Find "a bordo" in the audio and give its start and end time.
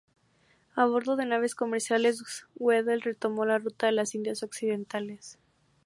0.73-1.15